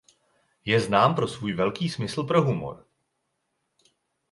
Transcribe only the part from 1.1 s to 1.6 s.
pro svůj